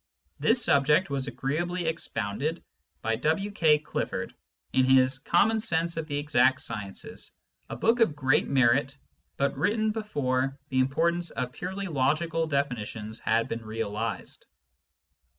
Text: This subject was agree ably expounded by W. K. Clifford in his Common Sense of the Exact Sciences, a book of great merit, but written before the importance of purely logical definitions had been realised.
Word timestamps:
This 0.39 0.65
subject 0.65 1.11
was 1.11 1.27
agree 1.27 1.59
ably 1.59 1.85
expounded 1.85 2.63
by 3.03 3.17
W. 3.17 3.51
K. 3.51 3.77
Clifford 3.77 4.33
in 4.73 4.83
his 4.83 5.19
Common 5.19 5.59
Sense 5.59 5.95
of 5.95 6.07
the 6.07 6.17
Exact 6.17 6.59
Sciences, 6.59 7.29
a 7.69 7.75
book 7.75 7.99
of 7.99 8.15
great 8.15 8.47
merit, 8.47 8.97
but 9.37 9.55
written 9.55 9.91
before 9.91 10.57
the 10.69 10.79
importance 10.79 11.29
of 11.29 11.51
purely 11.51 11.85
logical 11.85 12.47
definitions 12.47 13.19
had 13.19 13.47
been 13.47 13.63
realised. 13.63 14.47